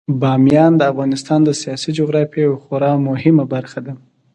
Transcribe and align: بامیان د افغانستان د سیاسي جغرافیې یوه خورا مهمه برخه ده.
بامیان 0.21 0.71
د 0.77 0.81
افغانستان 0.91 1.39
د 1.43 1.49
سیاسي 1.61 1.91
جغرافیې 1.99 2.41
یوه 2.47 2.61
خورا 2.63 2.91
مهمه 3.07 3.43
برخه 3.53 3.79
ده. 3.85 3.93